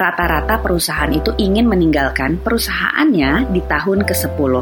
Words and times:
rata-rata 0.00 0.56
perusahaan 0.64 1.12
itu 1.12 1.36
ingin 1.36 1.68
meninggalkan 1.68 2.40
perusahaannya 2.40 3.52
di 3.52 3.60
tahun 3.68 4.08
ke-10. 4.08 4.52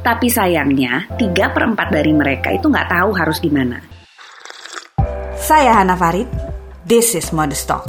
Tapi 0.00 0.26
sayangnya, 0.32 1.04
3 1.20 1.52
per 1.52 1.62
4 1.68 1.92
dari 1.92 2.12
mereka 2.16 2.48
itu 2.56 2.72
nggak 2.72 2.88
tahu 2.88 3.10
harus 3.12 3.36
gimana. 3.44 3.84
Saya 5.36 5.76
Hana 5.76 5.92
Farid, 5.92 6.26
this 6.88 7.12
is 7.12 7.28
Modest 7.36 7.68
Talk. 7.68 7.84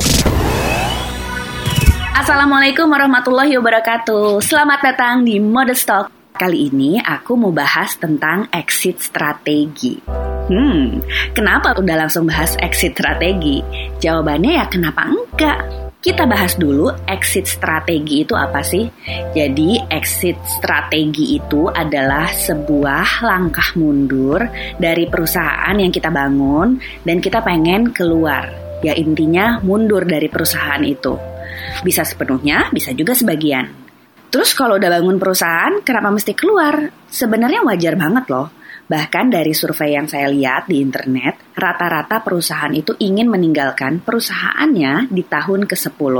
Assalamualaikum 2.19 2.91
warahmatullahi 2.91 3.55
wabarakatuh. 3.55 4.43
Selamat 4.43 4.83
datang 4.83 5.23
di 5.23 5.39
Modest 5.39 5.87
Talk. 5.87 6.11
Kali 6.35 6.71
ini 6.71 6.99
aku 6.99 7.39
mau 7.39 7.51
bahas 7.55 7.95
tentang 7.95 8.51
exit 8.51 8.99
strategi. 8.99 9.99
Hmm, 10.47 11.03
kenapa 11.31 11.75
udah 11.79 11.95
langsung 12.05 12.27
bahas 12.27 12.55
exit 12.59 12.95
strategi? 12.95 13.63
Jawabannya 13.99 14.51
ya 14.55 14.65
kenapa 14.71 15.09
enggak? 15.09 15.88
Kita 15.99 16.23
bahas 16.23 16.55
dulu 16.55 16.87
exit 17.11 17.43
strategi 17.43 18.23
itu 18.23 18.31
apa 18.31 18.63
sih? 18.63 18.87
Jadi 19.35 19.83
exit 19.91 20.39
strategi 20.47 21.35
itu 21.35 21.67
adalah 21.67 22.31
sebuah 22.31 23.19
langkah 23.27 23.75
mundur 23.75 24.39
dari 24.79 25.11
perusahaan 25.11 25.75
yang 25.75 25.91
kita 25.91 26.07
bangun 26.07 26.79
dan 27.03 27.19
kita 27.19 27.43
pengen 27.43 27.91
keluar. 27.91 28.47
Ya 28.79 28.95
intinya 28.95 29.59
mundur 29.59 30.07
dari 30.07 30.31
perusahaan 30.31 30.79
itu. 30.87 31.19
Bisa 31.83 32.07
sepenuhnya, 32.07 32.71
bisa 32.71 32.95
juga 32.95 33.11
sebagian. 33.11 33.67
Terus 34.31 34.55
kalau 34.55 34.79
udah 34.79 35.03
bangun 35.03 35.19
perusahaan, 35.19 35.83
kenapa 35.83 36.15
mesti 36.15 36.31
keluar? 36.31 36.79
Sebenarnya 37.11 37.59
wajar 37.67 37.99
banget 37.99 38.23
loh 38.31 38.58
Bahkan 38.89 39.29
dari 39.29 39.53
survei 39.53 39.93
yang 39.93 40.09
saya 40.09 40.33
lihat 40.33 40.65
di 40.65 40.81
internet, 40.81 41.53
rata-rata 41.53 42.25
perusahaan 42.25 42.73
itu 42.73 42.97
ingin 42.97 43.29
meninggalkan 43.29 44.01
perusahaannya 44.01 45.13
di 45.13 45.21
tahun 45.29 45.69
ke-10. 45.69 46.15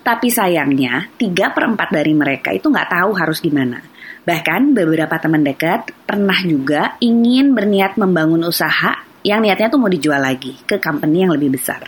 Tapi 0.00 0.28
sayangnya, 0.32 1.12
3 1.20 1.52
per 1.52 1.68
4 1.68 1.92
dari 1.92 2.16
mereka 2.16 2.56
itu 2.56 2.72
nggak 2.72 2.88
tahu 2.88 3.10
harus 3.20 3.44
gimana. 3.44 3.84
Bahkan 4.24 4.72
beberapa 4.72 5.20
teman 5.20 5.44
dekat 5.44 5.92
pernah 6.08 6.40
juga 6.40 6.96
ingin 7.04 7.52
berniat 7.52 8.00
membangun 8.00 8.48
usaha 8.48 8.96
yang 9.20 9.44
niatnya 9.44 9.68
tuh 9.68 9.82
mau 9.82 9.92
dijual 9.92 10.22
lagi 10.22 10.56
ke 10.64 10.80
company 10.80 11.26
yang 11.28 11.36
lebih 11.36 11.52
besar. 11.52 11.84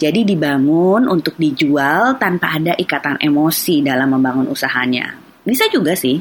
Jadi 0.00 0.24
dibangun 0.24 1.04
untuk 1.04 1.36
dijual 1.36 2.16
tanpa 2.16 2.56
ada 2.56 2.72
ikatan 2.78 3.20
emosi 3.20 3.84
dalam 3.84 4.08
membangun 4.08 4.48
usahanya. 4.48 5.25
Bisa 5.46 5.70
juga 5.70 5.94
sih. 5.94 6.18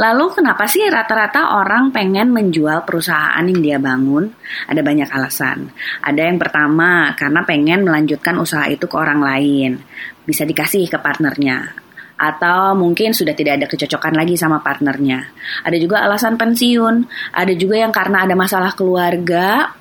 Lalu 0.00 0.40
kenapa 0.40 0.64
sih 0.64 0.88
rata-rata 0.88 1.60
orang 1.60 1.92
pengen 1.92 2.32
menjual 2.32 2.88
perusahaan 2.88 3.44
yang 3.44 3.60
dia 3.60 3.76
bangun? 3.76 4.32
Ada 4.64 4.80
banyak 4.80 5.08
alasan. 5.12 5.68
Ada 6.00 6.32
yang 6.32 6.40
pertama 6.40 7.12
karena 7.12 7.44
pengen 7.44 7.84
melanjutkan 7.84 8.40
usaha 8.40 8.64
itu 8.72 8.88
ke 8.88 8.96
orang 8.96 9.20
lain. 9.20 9.84
Bisa 10.24 10.48
dikasih 10.48 10.88
ke 10.88 10.96
partnernya. 10.96 11.76
Atau 12.16 12.72
mungkin 12.80 13.12
sudah 13.12 13.36
tidak 13.36 13.60
ada 13.60 13.66
kecocokan 13.68 14.16
lagi 14.16 14.40
sama 14.40 14.64
partnernya. 14.64 15.28
Ada 15.60 15.76
juga 15.76 16.00
alasan 16.00 16.40
pensiun. 16.40 17.04
Ada 17.36 17.52
juga 17.60 17.84
yang 17.84 17.92
karena 17.92 18.24
ada 18.24 18.32
masalah 18.32 18.72
keluarga, 18.72 19.76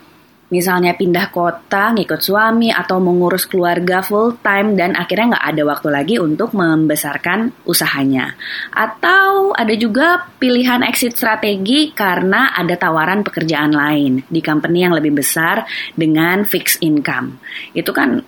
misalnya 0.49 0.97
pindah 0.97 1.31
kota, 1.31 1.94
ngikut 1.95 2.19
suami, 2.19 2.73
atau 2.73 2.99
mengurus 2.99 3.47
keluarga 3.47 4.03
full 4.03 4.39
time 4.41 4.75
dan 4.75 4.97
akhirnya 4.97 5.38
nggak 5.38 5.47
ada 5.55 5.63
waktu 5.63 5.88
lagi 5.94 6.16
untuk 6.19 6.52
membesarkan 6.58 7.53
usahanya. 7.63 8.35
Atau 8.73 9.55
ada 9.55 9.73
juga 9.77 10.27
pilihan 10.38 10.83
exit 10.83 11.16
strategi 11.16 11.94
karena 11.94 12.52
ada 12.52 12.75
tawaran 12.75 13.23
pekerjaan 13.23 13.72
lain 13.72 14.25
di 14.27 14.41
company 14.44 14.83
yang 14.83 14.94
lebih 14.94 15.16
besar 15.16 15.63
dengan 15.95 16.44
fixed 16.44 16.83
income. 16.83 17.39
Itu 17.72 17.95
kan 17.95 18.22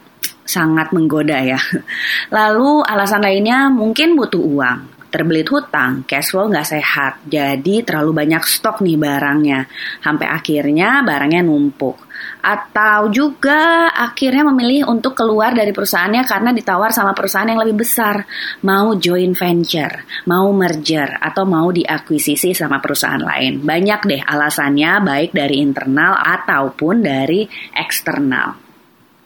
sangat 0.46 0.94
menggoda 0.94 1.42
ya. 1.42 1.60
Lalu 2.36 2.86
alasan 2.86 3.26
lainnya 3.26 3.68
mungkin 3.74 4.14
butuh 4.14 4.40
uang 4.40 4.80
terbelit 5.16 5.48
hutang, 5.48 6.04
cash 6.04 6.36
flow 6.36 6.52
nggak 6.52 6.68
sehat, 6.68 7.24
jadi 7.24 7.88
terlalu 7.88 8.12
banyak 8.12 8.44
stok 8.44 8.84
nih 8.84 9.00
barangnya, 9.00 9.64
sampai 10.04 10.28
akhirnya 10.28 11.00
barangnya 11.08 11.40
numpuk 11.48 12.04
atau 12.46 13.10
juga 13.10 13.90
akhirnya 13.90 14.46
memilih 14.54 14.86
untuk 14.86 15.18
keluar 15.18 15.58
dari 15.58 15.74
perusahaannya 15.74 16.24
karena 16.30 16.54
ditawar 16.54 16.94
sama 16.94 17.18
perusahaan 17.18 17.50
yang 17.50 17.62
lebih 17.62 17.82
besar, 17.82 18.22
mau 18.62 18.94
join 18.94 19.34
venture, 19.34 20.06
mau 20.30 20.54
merger 20.54 21.18
atau 21.18 21.44
mau 21.50 21.74
diakuisisi 21.74 22.54
sama 22.54 22.78
perusahaan 22.78 23.22
lain. 23.22 23.66
Banyak 23.66 24.02
deh 24.06 24.22
alasannya 24.22 24.92
baik 25.02 25.32
dari 25.34 25.58
internal 25.62 26.14
ataupun 26.22 27.02
dari 27.02 27.50
eksternal. 27.74 28.65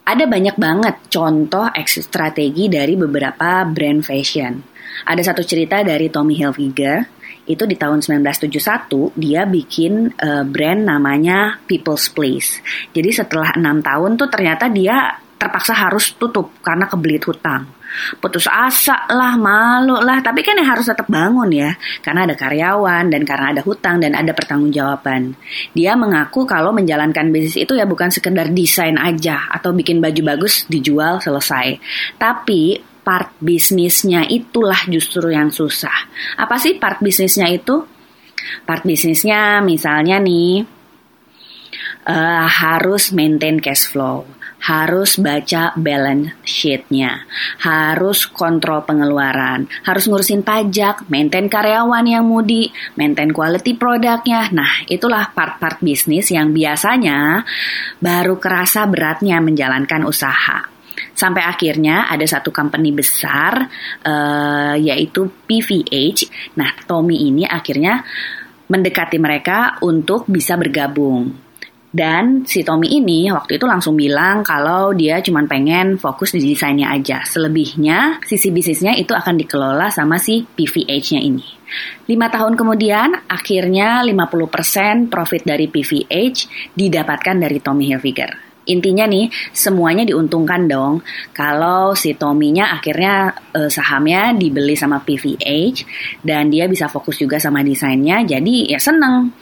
Ada 0.06 0.24
banyak 0.26 0.56
banget 0.56 0.96
contoh 1.12 1.70
exit 1.76 2.08
strategi 2.08 2.66
dari 2.66 2.98
beberapa 2.98 3.62
brand 3.68 4.00
fashion. 4.02 4.58
Ada 5.06 5.32
satu 5.32 5.42
cerita 5.46 5.80
dari 5.86 6.10
Tommy 6.10 6.36
Hilfiger 6.36 7.20
itu 7.50 7.66
di 7.66 7.74
tahun 7.74 7.98
1971 8.04 9.16
dia 9.18 9.42
bikin 9.48 10.12
uh, 10.14 10.44
brand 10.46 10.80
namanya 10.86 11.58
People's 11.66 12.10
Place. 12.12 12.62
Jadi 12.94 13.10
setelah 13.10 13.54
enam 13.58 13.82
tahun 13.82 14.14
tuh 14.20 14.28
ternyata 14.30 14.70
dia 14.70 15.18
terpaksa 15.40 15.72
harus 15.72 16.14
tutup 16.20 16.52
karena 16.60 16.84
kebelit 16.84 17.24
hutang. 17.24 17.64
Putus 18.22 18.46
asa 18.46 19.06
lah, 19.10 19.34
malu 19.34 19.98
lah, 19.98 20.22
tapi 20.22 20.46
kan 20.46 20.54
yang 20.54 20.70
harus 20.70 20.86
tetap 20.86 21.10
bangun 21.10 21.50
ya, 21.50 21.74
karena 22.00 22.26
ada 22.26 22.38
karyawan 22.38 23.10
dan 23.10 23.22
karena 23.26 23.56
ada 23.56 23.62
hutang 23.66 23.98
dan 23.98 24.14
ada 24.14 24.30
pertanggungjawaban. 24.30 25.34
Dia 25.74 25.98
mengaku 25.98 26.46
kalau 26.46 26.70
menjalankan 26.70 27.34
bisnis 27.34 27.58
itu 27.58 27.74
ya 27.74 27.84
bukan 27.84 28.10
sekedar 28.14 28.50
desain 28.54 28.94
aja 28.94 29.50
atau 29.50 29.74
bikin 29.74 29.98
baju 29.98 30.22
bagus 30.36 30.70
dijual 30.70 31.18
selesai, 31.18 31.78
tapi 32.18 32.78
part 33.00 33.34
bisnisnya 33.40 34.28
itulah 34.28 34.86
justru 34.86 35.32
yang 35.32 35.50
susah. 35.50 36.08
Apa 36.38 36.60
sih 36.62 36.78
part 36.78 37.02
bisnisnya 37.02 37.50
itu? 37.50 37.82
Part 38.64 38.86
bisnisnya 38.86 39.60
misalnya 39.60 40.16
nih 40.22 40.79
uh, 42.06 42.46
harus 42.48 43.12
maintain 43.12 43.60
cash 43.60 43.90
flow, 43.90 44.24
harus 44.60 45.16
baca 45.16 45.72
balance 45.76 46.36
sheetnya, 46.44 47.24
harus 47.60 48.28
kontrol 48.28 48.84
pengeluaran, 48.84 49.68
harus 49.84 50.04
ngurusin 50.08 50.44
pajak, 50.44 51.08
maintain 51.08 51.48
karyawan 51.48 52.06
yang 52.06 52.24
mudi, 52.24 52.68
maintain 52.96 53.32
quality 53.32 53.76
produknya. 53.76 54.52
Nah, 54.52 54.84
itulah 54.88 55.32
part-part 55.32 55.80
bisnis 55.80 56.32
yang 56.32 56.52
biasanya 56.52 57.44
baru 58.00 58.36
kerasa 58.36 58.84
beratnya 58.88 59.40
menjalankan 59.40 60.04
usaha. 60.04 60.68
Sampai 61.16 61.44
akhirnya 61.44 62.08
ada 62.08 62.24
satu 62.24 62.52
company 62.52 62.92
besar 62.92 63.68
uh, 64.04 64.76
yaitu 64.76 65.28
PVH. 65.48 66.28
Nah, 66.56 66.72
Tommy 66.84 67.28
ini 67.28 67.44
akhirnya 67.44 68.04
mendekati 68.70 69.18
mereka 69.18 69.80
untuk 69.82 70.30
bisa 70.30 70.54
bergabung. 70.54 71.49
Dan 71.90 72.46
si 72.46 72.62
Tommy 72.62 72.86
ini 73.02 73.26
waktu 73.34 73.58
itu 73.58 73.66
langsung 73.66 73.98
bilang 73.98 74.46
kalau 74.46 74.94
dia 74.94 75.18
cuma 75.26 75.42
pengen 75.50 75.98
fokus 75.98 76.38
di 76.38 76.54
desainnya 76.54 76.86
aja. 76.94 77.26
Selebihnya 77.26 78.22
sisi 78.22 78.54
bisnisnya 78.54 78.94
itu 78.94 79.10
akan 79.10 79.34
dikelola 79.34 79.90
sama 79.90 80.22
si 80.22 80.46
PVH-nya 80.46 81.18
ini. 81.18 81.42
Lima 82.06 82.30
tahun 82.30 82.54
kemudian, 82.54 83.26
akhirnya 83.26 84.06
50% 84.06 85.10
profit 85.10 85.42
dari 85.42 85.66
PVH 85.66 86.46
didapatkan 86.74 87.36
dari 87.42 87.58
Tommy 87.58 87.90
Hilfiger. 87.90 88.50
Intinya 88.70 89.02
nih, 89.10 89.26
semuanya 89.50 90.06
diuntungkan 90.06 90.70
dong. 90.70 91.02
Kalau 91.34 91.98
si 91.98 92.14
Tommy-nya 92.14 92.70
akhirnya 92.70 93.34
uh, 93.50 93.66
sahamnya 93.66 94.30
dibeli 94.30 94.78
sama 94.78 95.02
PVH 95.02 95.82
dan 96.22 96.54
dia 96.54 96.70
bisa 96.70 96.86
fokus 96.86 97.18
juga 97.18 97.42
sama 97.42 97.66
desainnya, 97.66 98.22
jadi 98.22 98.70
ya 98.70 98.78
seneng. 98.78 99.34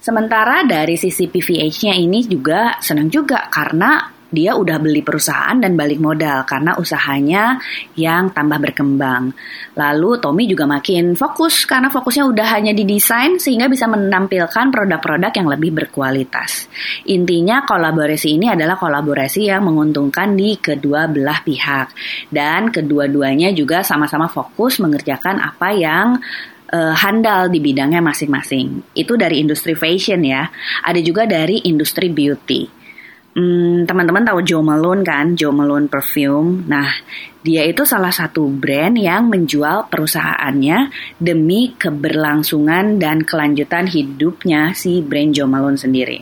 Sementara 0.00 0.64
dari 0.64 0.96
sisi 0.96 1.28
PVH-nya 1.28 1.92
ini 1.92 2.24
juga 2.24 2.80
senang 2.80 3.12
juga 3.12 3.52
karena 3.52 4.00
dia 4.30 4.54
udah 4.54 4.78
beli 4.78 5.02
perusahaan 5.02 5.58
dan 5.58 5.74
balik 5.74 5.98
modal 5.98 6.46
karena 6.46 6.78
usahanya 6.78 7.58
yang 7.98 8.30
tambah 8.30 8.62
berkembang. 8.62 9.34
Lalu 9.74 10.22
Tommy 10.22 10.46
juga 10.46 10.70
makin 10.70 11.18
fokus 11.18 11.66
karena 11.66 11.90
fokusnya 11.90 12.24
udah 12.30 12.46
hanya 12.56 12.70
di 12.70 12.86
desain 12.86 13.42
sehingga 13.42 13.66
bisa 13.66 13.90
menampilkan 13.90 14.70
produk-produk 14.70 15.34
yang 15.34 15.48
lebih 15.50 15.70
berkualitas. 15.74 16.70
Intinya 17.10 17.66
kolaborasi 17.66 18.38
ini 18.38 18.46
adalah 18.48 18.78
kolaborasi 18.78 19.50
yang 19.50 19.66
menguntungkan 19.66 20.38
di 20.38 20.56
kedua 20.62 21.10
belah 21.10 21.42
pihak 21.42 21.92
dan 22.30 22.70
kedua-duanya 22.70 23.50
juga 23.50 23.82
sama-sama 23.82 24.30
fokus 24.30 24.78
mengerjakan 24.78 25.42
apa 25.42 25.74
yang 25.74 26.22
uh, 26.70 26.94
handal 26.94 27.50
di 27.50 27.58
bidangnya 27.58 28.00
masing-masing. 28.00 28.94
Itu 28.94 29.18
dari 29.18 29.42
industri 29.42 29.74
fashion 29.74 30.22
ya. 30.22 30.48
Ada 30.86 31.02
juga 31.02 31.26
dari 31.26 31.66
industri 31.66 32.08
beauty. 32.10 32.80
Hmm, 33.30 33.86
teman-teman 33.86 34.26
tahu 34.26 34.42
Joe 34.42 34.58
Malone 34.58 35.06
kan, 35.06 35.38
Joe 35.38 35.54
Malone 35.54 35.86
Perfume. 35.86 36.66
Nah, 36.66 36.90
dia 37.46 37.62
itu 37.62 37.86
salah 37.86 38.10
satu 38.10 38.50
brand 38.50 38.98
yang 38.98 39.30
menjual 39.30 39.86
perusahaannya 39.86 40.90
demi 41.22 41.78
keberlangsungan 41.78 42.98
dan 42.98 43.22
kelanjutan 43.22 43.86
hidupnya 43.86 44.74
si 44.74 44.98
brand 44.98 45.30
Joe 45.30 45.46
Malone 45.46 45.78
sendiri. 45.78 46.18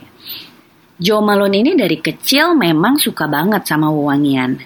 Joe 1.01 1.23
Malone 1.23 1.63
ini 1.65 1.71
dari 1.73 1.97
kecil 1.97 2.53
memang 2.53 3.01
suka 3.01 3.25
banget 3.25 3.65
sama 3.65 3.89
wewangian. 3.89 4.61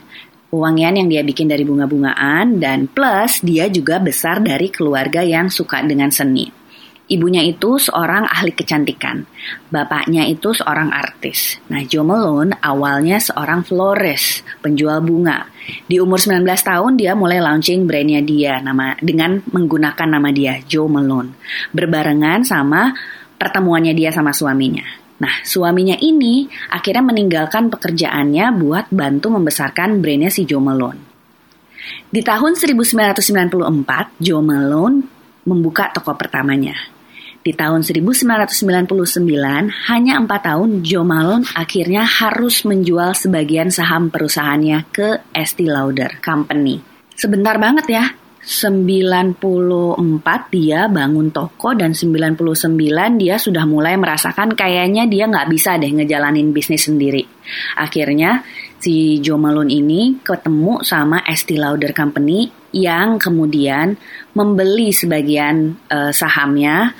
Wangian 0.54 1.02
yang 1.02 1.10
dia 1.10 1.26
bikin 1.26 1.50
dari 1.50 1.66
bunga-bungaan 1.66 2.62
dan 2.62 2.86
plus 2.86 3.42
dia 3.42 3.66
juga 3.74 3.98
besar 3.98 4.38
dari 4.38 4.70
keluarga 4.70 5.26
yang 5.26 5.50
suka 5.50 5.82
dengan 5.82 6.14
seni. 6.14 6.46
Ibunya 7.10 7.42
itu 7.42 7.82
seorang 7.82 8.30
ahli 8.30 8.54
kecantikan. 8.54 9.26
Bapaknya 9.68 10.30
itu 10.30 10.54
seorang 10.54 10.94
artis. 10.94 11.58
Nah, 11.68 11.82
Joe 11.84 12.06
Malone 12.06 12.56
awalnya 12.62 13.18
seorang 13.18 13.66
florist, 13.66 14.46
penjual 14.62 15.02
bunga. 15.02 15.50
Di 15.90 15.98
umur 16.00 16.22
19 16.22 16.46
tahun 16.46 17.02
dia 17.02 17.18
mulai 17.18 17.42
launching 17.42 17.90
brandnya 17.90 18.22
dia 18.22 18.62
nama 18.62 18.96
dengan 19.02 19.42
menggunakan 19.50 20.08
nama 20.08 20.30
dia 20.32 20.62
Joe 20.64 20.88
Malone. 20.88 21.34
Berbarengan 21.76 22.46
sama 22.46 22.94
pertemuannya 23.36 23.92
dia 23.92 24.14
sama 24.14 24.32
suaminya. 24.32 25.03
Nah, 25.24 25.40
suaminya 25.48 25.96
ini 25.96 26.52
akhirnya 26.68 27.00
meninggalkan 27.00 27.72
pekerjaannya 27.72 28.60
buat 28.60 28.92
bantu 28.92 29.32
membesarkan 29.32 30.04
brandnya 30.04 30.28
si 30.28 30.44
Joe 30.44 30.60
Malone. 30.60 31.00
Di 32.12 32.20
tahun 32.20 32.60
1994, 32.60 34.20
Joe 34.20 34.44
Malone 34.44 35.00
membuka 35.48 35.96
toko 35.96 36.12
pertamanya. 36.20 36.76
Di 37.44 37.56
tahun 37.56 37.84
1999, 37.84 39.72
hanya 39.92 40.20
empat 40.20 40.42
tahun, 40.44 40.84
Joe 40.84 41.08
Malone 41.08 41.48
akhirnya 41.56 42.04
harus 42.04 42.68
menjual 42.68 43.16
sebagian 43.16 43.72
saham 43.72 44.12
perusahaannya 44.12 44.92
ke 44.92 45.08
Estee 45.32 45.72
Lauder 45.72 46.20
Company. 46.20 46.84
Sebentar 47.16 47.56
banget 47.60 47.88
ya, 47.88 48.12
94 48.44 49.40
dia 50.52 50.92
bangun 50.92 51.32
toko 51.32 51.72
dan 51.72 51.96
99 51.96 52.36
dia 53.16 53.40
sudah 53.40 53.64
mulai 53.64 53.96
merasakan 53.96 54.52
kayaknya 54.52 55.08
dia 55.08 55.32
nggak 55.32 55.48
bisa 55.48 55.80
deh 55.80 55.88
ngejalanin 55.88 56.52
bisnis 56.52 56.92
sendiri. 56.92 57.24
Akhirnya 57.80 58.44
si 58.84 59.24
Joe 59.24 59.40
Malone 59.40 59.72
ini 59.72 60.20
ketemu 60.20 60.84
sama 60.84 61.24
Estee 61.24 61.56
Lauder 61.56 61.96
Company 61.96 62.52
yang 62.76 63.16
kemudian 63.16 63.96
membeli 64.36 64.92
sebagian 64.92 65.80
uh, 65.88 66.12
sahamnya 66.12 66.92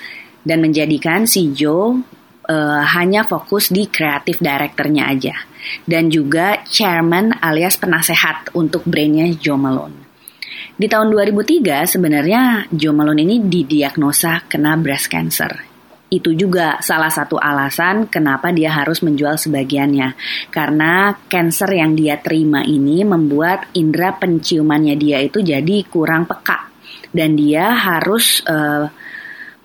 dan 0.48 0.64
menjadikan 0.64 1.28
si 1.28 1.52
Joe 1.52 2.00
uh, 2.48 2.84
hanya 2.88 3.28
fokus 3.28 3.68
di 3.68 3.92
kreatif 3.92 4.40
directornya 4.40 5.12
aja 5.12 5.36
dan 5.84 6.08
juga 6.08 6.64
chairman 6.64 7.36
alias 7.44 7.76
penasehat 7.76 8.56
untuk 8.56 8.88
brandnya 8.88 9.28
Joe 9.36 9.60
Malone. 9.60 10.13
Di 10.74 10.90
tahun 10.90 11.14
2003 11.14 11.86
sebenarnya 11.86 12.68
Joe 12.74 12.96
Malone 12.96 13.22
ini 13.24 13.38
didiagnosa 13.46 14.50
kena 14.50 14.74
breast 14.80 15.08
cancer. 15.08 15.52
Itu 16.14 16.38
juga 16.38 16.78
salah 16.78 17.10
satu 17.10 17.42
alasan 17.42 18.06
kenapa 18.06 18.54
dia 18.54 18.70
harus 18.70 19.02
menjual 19.02 19.34
sebagiannya. 19.34 20.14
Karena 20.54 21.10
cancer 21.26 21.74
yang 21.74 21.98
dia 21.98 22.22
terima 22.22 22.62
ini 22.62 23.02
membuat 23.02 23.74
indera 23.74 24.14
penciumannya 24.14 24.94
dia 24.94 25.18
itu 25.26 25.42
jadi 25.42 25.82
kurang 25.90 26.30
peka. 26.30 26.70
Dan 27.10 27.34
dia 27.34 27.74
harus 27.74 28.46
uh, 28.46 28.86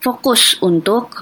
fokus 0.01 0.57
untuk 0.65 1.13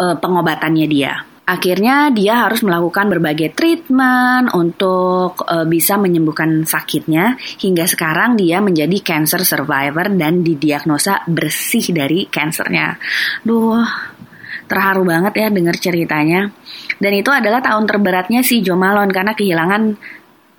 uh, 0.00 0.16
pengobatannya 0.16 0.86
dia. 0.88 1.33
Akhirnya 1.44 2.08
dia 2.08 2.48
harus 2.48 2.64
melakukan 2.64 3.12
berbagai 3.12 3.52
treatment 3.52 4.48
untuk 4.56 5.44
uh, 5.44 5.68
bisa 5.68 6.00
menyembuhkan 6.00 6.64
sakitnya 6.64 7.36
hingga 7.60 7.84
sekarang 7.84 8.40
dia 8.40 8.64
menjadi 8.64 8.96
cancer 9.04 9.44
survivor 9.44 10.08
dan 10.16 10.40
didiagnosa 10.40 11.20
bersih 11.28 11.92
dari 11.92 12.32
kansernya. 12.32 12.96
Duh, 13.44 13.84
terharu 14.64 15.04
banget 15.04 15.36
ya 15.36 15.48
dengar 15.52 15.76
ceritanya. 15.76 16.48
Dan 16.96 17.12
itu 17.12 17.28
adalah 17.28 17.60
tahun 17.60 17.84
terberatnya 17.84 18.40
si 18.40 18.64
Jo 18.64 18.80
Malone 18.80 19.12
karena 19.12 19.36
kehilangan 19.36 19.82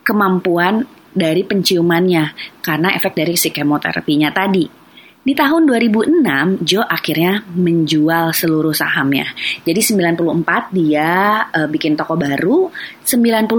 kemampuan 0.05 0.85
dari 1.15 1.41
penciumannya 1.41 2.61
karena 2.61 2.93
efek 2.93 3.17
dari 3.17 3.33
si 3.33 3.49
kemoterapinya 3.49 4.29
tadi. 4.29 4.84
Di 5.25 5.33
tahun 5.33 5.65
2006, 5.65 6.61
Joe 6.61 6.85
akhirnya 6.85 7.41
menjual 7.57 8.29
seluruh 8.29 8.77
sahamnya. 8.77 9.25
Jadi 9.65 9.81
94 9.81 10.69
dia 10.69 11.41
uh, 11.49 11.65
bikin 11.65 11.97
toko 11.97 12.13
baru, 12.13 12.69
99 13.01 13.49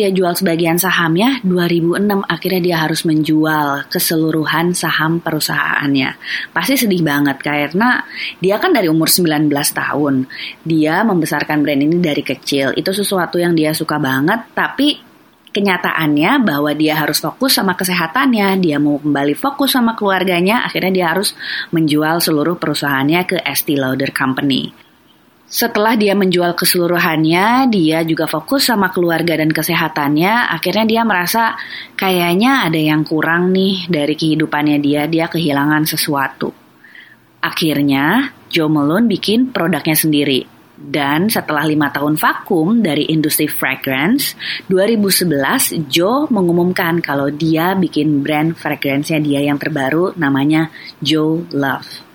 dia 0.00 0.08
jual 0.16 0.32
sebagian 0.32 0.80
sahamnya, 0.80 1.44
2006 1.44 2.24
akhirnya 2.24 2.60
dia 2.64 2.76
harus 2.80 3.04
menjual 3.04 3.92
keseluruhan 3.92 4.72
saham 4.72 5.20
perusahaannya. 5.20 6.16
Pasti 6.56 6.80
sedih 6.80 7.04
banget 7.04 7.36
karena 7.44 8.00
dia 8.40 8.56
kan 8.56 8.72
dari 8.72 8.88
umur 8.88 9.12
19 9.12 9.52
tahun. 9.52 10.24
Dia 10.64 11.04
membesarkan 11.04 11.60
brand 11.60 11.84
ini 11.84 12.00
dari 12.00 12.24
kecil. 12.24 12.72
Itu 12.72 12.96
sesuatu 12.96 13.36
yang 13.36 13.52
dia 13.52 13.76
suka 13.76 14.00
banget, 14.00 14.56
tapi 14.56 15.09
kenyataannya 15.50 16.46
bahwa 16.46 16.70
dia 16.74 16.94
harus 16.98 17.18
fokus 17.18 17.58
sama 17.58 17.74
kesehatannya, 17.74 18.58
dia 18.62 18.78
mau 18.78 18.98
kembali 19.02 19.34
fokus 19.34 19.74
sama 19.74 19.98
keluarganya, 19.98 20.62
akhirnya 20.66 20.92
dia 20.94 21.06
harus 21.10 21.34
menjual 21.74 22.22
seluruh 22.22 22.56
perusahaannya 22.56 23.20
ke 23.26 23.36
Estee 23.42 23.78
Lauder 23.78 24.14
Company. 24.14 24.90
Setelah 25.50 25.98
dia 25.98 26.14
menjual 26.14 26.54
keseluruhannya, 26.54 27.66
dia 27.74 28.06
juga 28.06 28.30
fokus 28.30 28.70
sama 28.70 28.94
keluarga 28.94 29.34
dan 29.34 29.50
kesehatannya. 29.50 30.46
Akhirnya 30.54 30.86
dia 30.86 31.02
merasa 31.02 31.58
kayaknya 31.98 32.70
ada 32.70 32.78
yang 32.78 33.02
kurang 33.02 33.50
nih 33.50 33.90
dari 33.90 34.14
kehidupannya 34.14 34.78
dia, 34.78 35.10
dia 35.10 35.26
kehilangan 35.26 35.90
sesuatu. 35.90 36.54
Akhirnya, 37.42 38.30
Joe 38.46 38.70
Malone 38.70 39.10
bikin 39.10 39.50
produknya 39.50 39.98
sendiri, 39.98 40.46
dan 40.80 41.28
setelah 41.28 41.68
lima 41.68 41.92
tahun 41.92 42.16
vakum 42.16 42.80
dari 42.80 43.12
industri 43.12 43.44
fragrance, 43.44 44.32
2011 44.72 45.92
Joe 45.92 46.24
mengumumkan 46.32 47.04
kalau 47.04 47.28
dia 47.28 47.76
bikin 47.76 48.24
brand 48.24 48.56
fragrance-nya 48.56 49.20
dia 49.20 49.44
yang 49.44 49.60
terbaru 49.60 50.16
namanya 50.16 50.72
Joe 51.04 51.44
Love. 51.52 52.08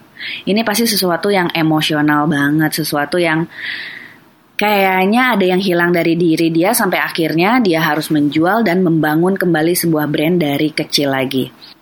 Ini 0.49 0.65
pasti 0.65 0.89
sesuatu 0.89 1.29
yang 1.29 1.53
emosional 1.53 2.25
banget, 2.25 2.81
sesuatu 2.81 3.21
yang 3.21 3.45
kayaknya 4.57 5.37
ada 5.37 5.45
yang 5.45 5.61
hilang 5.61 5.93
dari 5.93 6.17
diri 6.17 6.49
dia 6.49 6.73
sampai 6.73 6.97
akhirnya 6.97 7.61
dia 7.61 7.85
harus 7.85 8.09
menjual 8.09 8.65
dan 8.65 8.81
membangun 8.81 9.37
kembali 9.37 9.77
sebuah 9.77 10.09
brand 10.09 10.41
dari 10.41 10.73
kecil 10.73 11.13
lagi. 11.13 11.74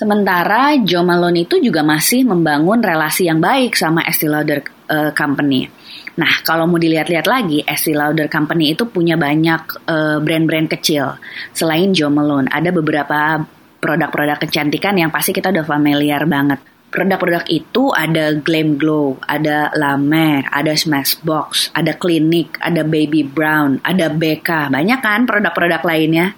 Sementara 0.00 0.80
Joe 0.80 1.04
Malone 1.04 1.44
itu 1.44 1.60
juga 1.60 1.84
masih 1.84 2.24
membangun 2.24 2.80
relasi 2.80 3.28
yang 3.28 3.36
baik 3.36 3.76
sama 3.76 4.00
Estee 4.08 4.32
Lauder 4.32 4.64
uh, 4.88 5.12
Company. 5.12 5.68
Nah, 6.16 6.40
kalau 6.40 6.64
mau 6.64 6.80
dilihat-lihat 6.80 7.28
lagi, 7.28 7.60
Estee 7.68 7.92
Lauder 7.92 8.24
Company 8.32 8.72
itu 8.72 8.88
punya 8.88 9.20
banyak 9.20 9.60
uh, 9.84 10.16
brand-brand 10.24 10.72
kecil. 10.72 11.20
Selain 11.52 11.92
Jo 11.92 12.08
Malone, 12.08 12.48
ada 12.48 12.72
beberapa 12.72 13.44
produk-produk 13.76 14.40
kecantikan 14.40 14.96
yang 14.96 15.12
pasti 15.12 15.36
kita 15.36 15.52
udah 15.52 15.68
familiar 15.68 16.24
banget. 16.24 16.64
Produk-produk 16.88 17.44
itu 17.52 17.92
ada 17.92 18.32
Glam 18.40 18.80
Glow, 18.80 19.20
ada 19.28 19.68
La 19.76 20.00
Mer, 20.00 20.48
ada 20.48 20.72
Smashbox, 20.72 21.76
ada 21.76 21.92
Clinique, 21.92 22.56
ada 22.64 22.88
Baby 22.88 23.20
Brown, 23.20 23.84
ada 23.84 24.08
BK. 24.08 24.72
Banyak 24.72 25.00
kan 25.04 25.28
produk-produk 25.28 25.84
lainnya. 25.84 26.32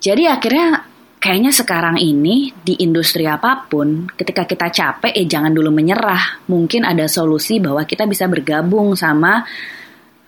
Jadi 0.00 0.24
akhirnya 0.24 0.89
kayaknya 1.20 1.52
sekarang 1.52 2.00
ini 2.00 2.50
di 2.64 2.80
industri 2.80 3.28
apa 3.28 3.68
pun, 3.68 4.08
ketika 4.16 4.48
kita 4.48 4.72
capek, 4.72 5.12
eh 5.12 5.28
jangan 5.28 5.52
dulu 5.52 5.68
menyerah. 5.68 6.48
Mungkin 6.48 6.88
ada 6.88 7.04
solusi 7.06 7.60
bahwa 7.60 7.84
kita 7.84 8.08
bisa 8.08 8.24
bergabung 8.26 8.96
sama 8.96 9.44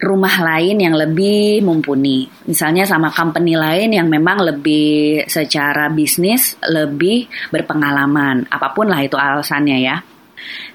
rumah 0.03 0.35
lain 0.43 0.83
yang 0.83 0.93
lebih 0.93 1.65
mumpuni. 1.65 2.29
Misalnya 2.45 2.85
sama 2.85 3.09
company 3.09 3.57
lain 3.57 3.97
yang 3.97 4.11
memang 4.11 4.45
lebih 4.45 5.25
secara 5.31 5.89
bisnis 5.89 6.61
lebih 6.61 7.31
berpengalaman. 7.49 8.45
Apa 8.53 8.77
pun 8.77 8.93
lah 8.93 9.01
itu 9.01 9.17
alasannya 9.17 9.79
ya. 9.81 9.97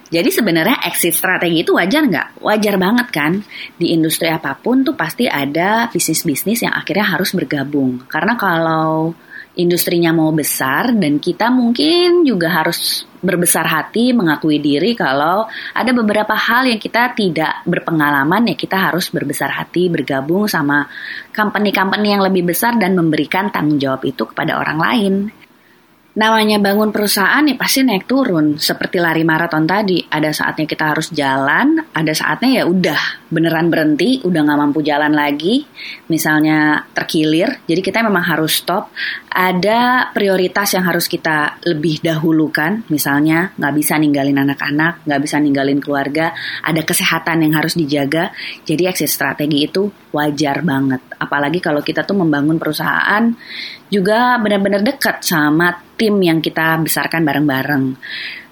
Jadi 0.07 0.31
sebenarnya 0.31 0.87
exit 0.87 1.11
strategi 1.11 1.67
itu 1.67 1.75
wajar 1.75 2.07
nggak? 2.07 2.39
Wajar 2.39 2.79
banget 2.79 3.07
kan? 3.11 3.43
Di 3.75 3.91
industri 3.91 4.31
apa 4.31 4.55
pun 4.55 4.87
tuh 4.87 4.95
pasti 4.95 5.27
ada 5.27 5.91
bisnis-bisnis 5.91 6.63
yang 6.63 6.71
akhirnya 6.71 7.11
harus 7.11 7.35
bergabung. 7.35 8.07
Karena 8.07 8.39
kalau 8.39 9.11
industrinya 9.57 10.13
mau 10.13 10.29
besar 10.29 10.93
dan 10.93 11.17
kita 11.17 11.49
mungkin 11.49 12.21
juga 12.23 12.61
harus 12.61 13.09
berbesar 13.17 13.65
hati 13.65 14.13
mengakui 14.13 14.61
diri 14.61 14.93
kalau 14.93 15.49
ada 15.73 15.91
beberapa 15.91 16.37
hal 16.37 16.69
yang 16.69 16.77
kita 16.77 17.17
tidak 17.17 17.65
berpengalaman 17.65 18.53
ya 18.53 18.55
kita 18.55 18.77
harus 18.77 19.09
berbesar 19.09 19.49
hati 19.49 19.89
bergabung 19.89 20.45
sama 20.45 20.85
company-company 21.33 22.13
yang 22.13 22.21
lebih 22.21 22.45
besar 22.45 22.77
dan 22.77 22.93
memberikan 22.93 23.49
tanggung 23.49 23.81
jawab 23.81 24.05
itu 24.05 24.29
kepada 24.29 24.61
orang 24.61 24.77
lain 24.77 25.13
namanya 26.17 26.57
bangun 26.57 26.89
perusahaan 26.89 27.45
ya 27.45 27.53
pasti 27.53 27.85
naik 27.85 28.09
turun. 28.09 28.57
Seperti 28.57 28.97
lari 28.97 29.21
maraton 29.21 29.69
tadi 29.69 30.01
ada 30.01 30.33
saatnya 30.33 30.65
kita 30.65 30.97
harus 30.97 31.13
jalan 31.13 31.77
ada 31.93 32.09
saatnya 32.09 32.61
ya 32.61 32.63
udah 32.65 33.29
beneran 33.29 33.69
berhenti 33.69 34.25
udah 34.25 34.41
nggak 34.41 34.59
mampu 34.59 34.81
jalan 34.81 35.13
lagi 35.13 35.61
misalnya 36.09 36.89
terkilir. 36.97 37.61
Jadi 37.69 37.81
kita 37.85 38.01
memang 38.01 38.25
harus 38.25 38.57
stop. 38.57 38.89
Ada 39.29 40.09
prioritas 40.17 40.73
yang 40.73 40.89
harus 40.89 41.05
kita 41.05 41.61
lebih 41.69 42.01
dahulukan 42.01 42.89
misalnya 42.89 43.53
nggak 43.53 43.73
bisa 43.77 44.01
ninggalin 44.01 44.41
anak-anak 44.41 45.05
nggak 45.05 45.21
bisa 45.21 45.37
ninggalin 45.37 45.77
keluarga 45.77 46.33
ada 46.65 46.81
kesehatan 46.81 47.45
yang 47.45 47.53
harus 47.61 47.77
dijaga. 47.77 48.33
Jadi 48.65 48.89
exit 48.89 49.13
strategi 49.13 49.69
itu 49.69 49.85
wajar 50.09 50.65
banget. 50.65 51.13
Apalagi 51.21 51.61
kalau 51.61 51.85
kita 51.85 52.01
tuh 52.01 52.17
membangun 52.17 52.57
perusahaan 52.57 53.29
juga 53.87 54.35
benar-benar 54.39 54.83
dekat 54.83 55.23
sama 55.23 55.75
tim 55.95 56.19
yang 56.19 56.43
kita 56.43 56.77
besarkan 56.79 57.23
bareng-bareng 57.23 57.85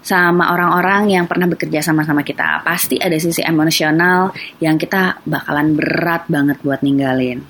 sama 0.06 0.54
orang-orang 0.54 1.18
yang 1.18 1.26
pernah 1.26 1.50
bekerja 1.50 1.82
sama-sama 1.82 2.22
kita. 2.22 2.62
Pasti 2.62 3.02
ada 3.02 3.18
sisi 3.18 3.42
emosional 3.42 4.30
yang 4.62 4.78
kita 4.78 5.26
bakalan 5.26 5.74
berat 5.74 6.30
banget 6.30 6.62
buat 6.62 6.86
ninggalin. 6.86 7.42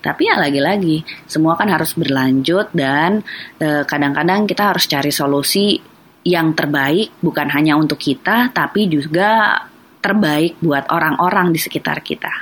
Tapi 0.00 0.26
ya 0.26 0.40
lagi-lagi, 0.40 1.06
semua 1.30 1.54
kan 1.54 1.70
harus 1.70 1.94
berlanjut 1.94 2.74
dan 2.74 3.22
kadang 3.60 3.86
kadang-kadang 3.86 4.48
kita 4.48 4.74
harus 4.74 4.88
cari 4.90 5.12
solusi 5.14 5.78
yang 6.26 6.52
terbaik 6.56 7.20
bukan 7.24 7.48
hanya 7.48 7.80
untuk 7.80 7.96
kita 7.96 8.52
tapi 8.52 8.88
juga 8.92 9.56
terbaik 10.00 10.56
buat 10.58 10.88
orang-orang 10.88 11.52
di 11.52 11.60
sekitar 11.60 12.00
kita. 12.00 12.32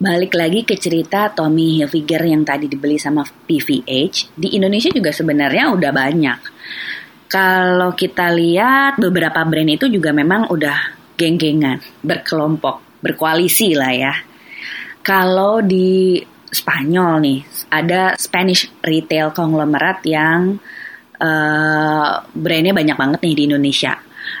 Balik 0.00 0.32
lagi 0.32 0.64
ke 0.64 0.80
cerita 0.80 1.28
Tommy 1.28 1.76
Hilfiger 1.76 2.24
yang 2.24 2.40
tadi 2.40 2.72
dibeli 2.72 2.96
sama 2.96 3.20
PVH, 3.20 4.32
di 4.32 4.56
Indonesia 4.56 4.88
juga 4.88 5.12
sebenarnya 5.12 5.68
udah 5.76 5.92
banyak 5.92 6.40
kalau 7.30 7.94
kita 7.94 8.26
lihat 8.34 8.98
beberapa 8.98 9.46
brand 9.46 9.70
itu 9.70 9.86
juga 9.86 10.10
memang 10.10 10.50
udah 10.50 10.98
geng-gengan, 11.14 11.78
berkelompok, 12.02 12.98
berkoalisi 12.98 13.78
lah 13.78 13.92
ya. 13.94 14.14
Kalau 15.00 15.62
di 15.62 16.18
Spanyol 16.50 17.12
nih, 17.22 17.40
ada 17.70 18.18
Spanish 18.18 18.66
Retail 18.82 19.30
Conglomerate 19.30 20.02
yang 20.10 20.58
uh, 21.22 22.12
brandnya 22.34 22.74
banyak 22.74 22.98
banget 22.98 23.20
nih 23.22 23.34
di 23.38 23.42
Indonesia. 23.46 23.94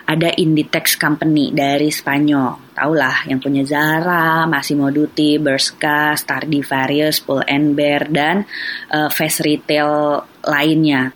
Ada 0.06 0.34
Inditex 0.36 0.98
Company 0.98 1.54
dari 1.54 1.88
Spanyol, 1.88 2.74
taulah 2.74 3.24
yang 3.30 3.38
punya 3.38 3.62
Zara, 3.62 4.44
Massimo 4.50 4.90
Dutti, 4.90 5.38
Bershka, 5.38 6.18
Stradivarius, 6.18 7.22
Pull 7.22 7.46
and 7.46 7.78
Bear 7.78 8.10
dan 8.10 8.42
uh, 8.90 9.08
fast 9.12 9.42
retail 9.46 10.22
lainnya. 10.44 11.14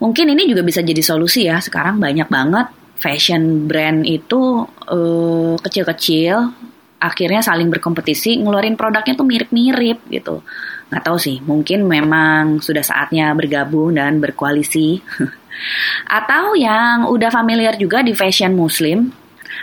Mungkin 0.00 0.32
ini 0.32 0.48
juga 0.48 0.64
bisa 0.64 0.80
jadi 0.80 1.00
solusi 1.04 1.44
ya. 1.44 1.60
Sekarang 1.60 2.00
banyak 2.00 2.28
banget 2.28 2.72
fashion 3.00 3.64
brand 3.64 4.04
itu 4.04 4.64
kecil 4.84 5.56
kecil-kecil 5.60 6.36
akhirnya 7.00 7.40
saling 7.40 7.72
berkompetisi 7.72 8.36
ngeluarin 8.44 8.76
produknya 8.76 9.16
tuh 9.16 9.24
mirip-mirip 9.24 10.04
gitu. 10.12 10.44
Nggak 10.92 11.02
tahu 11.08 11.16
sih, 11.16 11.40
mungkin 11.40 11.88
memang 11.88 12.60
sudah 12.60 12.84
saatnya 12.84 13.32
bergabung 13.32 13.96
dan 13.96 14.20
berkoalisi. 14.20 15.00
Atau 16.08 16.56
yang 16.56 17.08
udah 17.10 17.30
familiar 17.30 17.76
juga 17.76 18.00
di 18.00 18.16
fashion 18.16 18.56
muslim, 18.56 19.10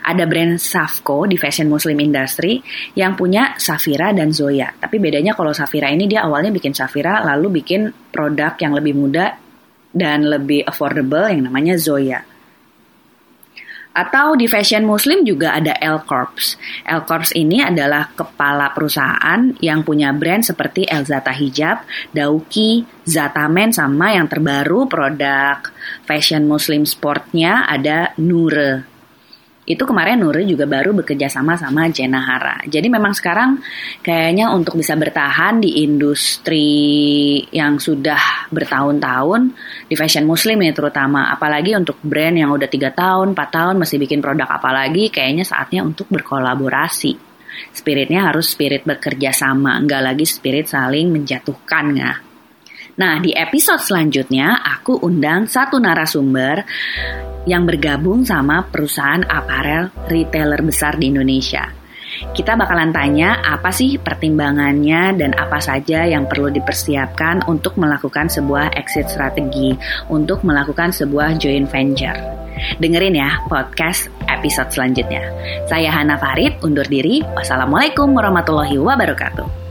ada 0.03 0.23
brand 0.29 0.59
Safco 0.61 1.25
di 1.25 1.35
fashion 1.39 1.67
muslim 1.71 1.97
industry 1.97 2.61
yang 2.93 3.17
punya 3.17 3.57
Safira 3.57 4.13
dan 4.13 4.29
Zoya. 4.29 4.71
Tapi 4.77 5.01
bedanya 5.01 5.33
kalau 5.33 5.51
Safira 5.51 5.89
ini 5.89 6.05
dia 6.05 6.23
awalnya 6.27 6.53
bikin 6.53 6.75
Safira 6.75 7.23
lalu 7.23 7.63
bikin 7.63 7.89
produk 8.13 8.53
yang 8.61 8.77
lebih 8.77 8.93
muda 8.93 9.33
dan 9.91 10.27
lebih 10.27 10.67
affordable 10.67 11.25
yang 11.31 11.49
namanya 11.49 11.75
Zoya. 11.79 12.36
Atau 13.97 14.37
di 14.37 14.45
fashion 14.45 14.85
muslim 14.85 15.25
juga 15.25 15.57
ada 15.57 15.73
L 15.81 16.05
Corps. 16.05 16.53
L 16.85 17.01
Corps 17.01 17.33
ini 17.33 17.65
adalah 17.65 18.13
kepala 18.13 18.69
perusahaan 18.69 19.57
yang 19.57 19.81
punya 19.81 20.13
brand 20.13 20.45
seperti 20.45 20.85
Elzata 20.85 21.33
Hijab, 21.33 21.81
Dauki, 22.13 22.85
Zatamen 23.01 23.73
sama 23.73 24.13
yang 24.13 24.29
terbaru 24.29 24.85
produk 24.85 25.65
fashion 26.05 26.45
muslim 26.45 26.85
sportnya 26.85 27.65
ada 27.65 28.13
Nure 28.21 28.96
itu 29.67 29.83
kemarin 29.83 30.23
Nurul 30.23 30.47
juga 30.47 30.63
baru 30.63 30.95
bekerja 30.95 31.27
sama 31.27 31.59
sama 31.59 31.91
Jenna 31.91 32.23
Hara. 32.23 32.63
Jadi 32.63 32.87
memang 32.87 33.11
sekarang 33.11 33.59
kayaknya 33.99 34.47
untuk 34.55 34.79
bisa 34.79 34.95
bertahan 34.95 35.59
di 35.59 35.83
industri 35.83 36.71
yang 37.51 37.75
sudah 37.75 38.47
bertahun-tahun 38.47 39.51
di 39.91 39.95
fashion 39.99 40.23
muslim 40.23 40.63
ya 40.63 40.71
terutama, 40.71 41.27
apalagi 41.35 41.75
untuk 41.75 41.99
brand 41.99 42.39
yang 42.39 42.55
udah 42.55 42.71
tiga 42.71 42.95
tahun, 42.95 43.35
4 43.35 43.51
tahun 43.51 43.75
masih 43.75 43.99
bikin 43.99 44.23
produk 44.23 44.47
apalagi, 44.47 45.11
kayaknya 45.11 45.43
saatnya 45.43 45.83
untuk 45.83 46.07
berkolaborasi. 46.07 47.19
Spiritnya 47.75 48.31
harus 48.31 48.55
spirit 48.55 48.87
bekerja 48.87 49.35
sama, 49.35 49.83
nggak 49.83 50.01
lagi 50.01 50.23
spirit 50.23 50.71
saling 50.71 51.11
menjatuhkan 51.11 51.85
ya. 51.91 52.26
Nah, 52.97 53.21
di 53.21 53.29
episode 53.29 53.77
selanjutnya 53.77 54.57
aku 54.57 54.97
undang 55.05 55.45
satu 55.45 55.77
narasumber 55.77 56.65
yang 57.45 57.61
bergabung 57.69 58.25
sama 58.25 58.65
perusahaan 58.65 59.21
aparel 59.21 59.93
retailer 60.09 60.57
besar 60.65 60.97
di 60.97 61.13
Indonesia. 61.13 61.69
Kita 62.33 62.57
bakalan 62.57 62.89
tanya 62.89 63.37
apa 63.45 63.69
sih 63.69 64.01
pertimbangannya 64.01 65.13
dan 65.13 65.37
apa 65.37 65.61
saja 65.61 66.09
yang 66.09 66.25
perlu 66.25 66.49
dipersiapkan 66.49 67.45
untuk 67.45 67.77
melakukan 67.77 68.33
sebuah 68.33 68.73
exit 68.73 69.13
strategi, 69.13 69.77
untuk 70.09 70.41
melakukan 70.41 70.89
sebuah 70.89 71.37
joint 71.37 71.69
venture. 71.69 72.17
Dengerin 72.81 73.13
ya 73.13 73.45
podcast 73.45 74.09
episode 74.25 74.73
selanjutnya. 74.73 75.21
Saya 75.69 75.93
Hana 75.93 76.17
Farid, 76.17 76.57
undur 76.65 76.89
diri. 76.89 77.21
Wassalamualaikum 77.21 78.09
warahmatullahi 78.17 78.81
wabarakatuh. 78.81 79.66